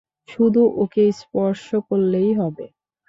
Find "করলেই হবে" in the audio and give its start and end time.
1.87-2.65